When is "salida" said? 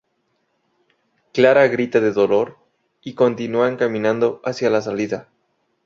4.81-5.29